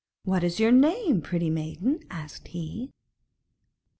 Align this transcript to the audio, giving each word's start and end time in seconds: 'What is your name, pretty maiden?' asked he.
'What 0.23 0.43
is 0.43 0.59
your 0.59 0.71
name, 0.71 1.21
pretty 1.21 1.51
maiden?' 1.51 1.99
asked 2.09 2.47
he. 2.47 2.89